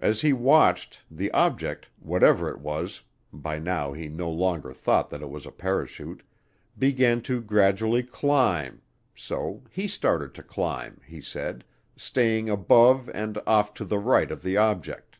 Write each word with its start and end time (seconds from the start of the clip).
As 0.00 0.22
he 0.22 0.32
watched, 0.32 1.04
the 1.08 1.30
object, 1.30 1.86
whatever 2.00 2.50
it 2.50 2.58
was 2.58 3.02
(by 3.32 3.60
now 3.60 3.92
he 3.92 4.08
no 4.08 4.28
longer 4.28 4.72
thought 4.72 5.10
that 5.10 5.22
it 5.22 5.30
was 5.30 5.46
a 5.46 5.52
parachute), 5.52 6.24
began 6.76 7.22
to 7.22 7.40
gradually 7.40 8.02
climb, 8.02 8.82
so 9.14 9.62
he 9.70 9.86
started 9.86 10.34
to 10.34 10.42
climb, 10.42 11.00
he 11.06 11.20
said, 11.20 11.62
staying 11.96 12.50
above 12.50 13.08
and 13.14 13.38
off 13.46 13.72
to 13.74 13.84
the 13.84 14.00
right 14.00 14.32
of 14.32 14.42
the 14.42 14.56
object. 14.56 15.18